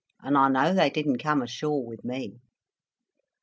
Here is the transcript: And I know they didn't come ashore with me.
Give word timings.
And 0.23 0.35
I 0.35 0.49
know 0.49 0.73
they 0.73 0.89
didn't 0.89 1.19
come 1.19 1.43
ashore 1.43 1.85
with 1.85 2.03
me. 2.03 2.39